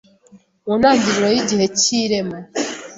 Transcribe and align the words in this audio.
mu 0.65 0.73
ntangiriro 0.79 1.27
y’igihe 1.35 1.65
cy’irema, 1.79 2.37